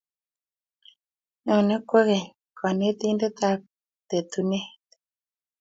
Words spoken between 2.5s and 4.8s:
konetindetab tetunet